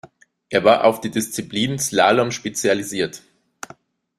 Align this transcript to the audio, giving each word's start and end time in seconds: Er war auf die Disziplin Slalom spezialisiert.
Er 0.49 0.63
war 0.63 0.85
auf 0.85 0.99
die 0.99 1.11
Disziplin 1.11 1.77
Slalom 1.77 2.31
spezialisiert. 2.31 3.21